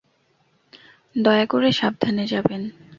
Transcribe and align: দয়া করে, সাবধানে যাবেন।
দয়া 1.15 1.45
করে, 1.45 1.69
সাবধানে 1.71 2.23
যাবেন। 2.27 2.61